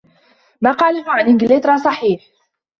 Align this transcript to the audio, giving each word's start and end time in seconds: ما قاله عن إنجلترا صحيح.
ما 0.61 0.71
قاله 0.71 1.11
عن 1.11 1.25
إنجلترا 1.27 1.77
صحيح. 1.77 2.21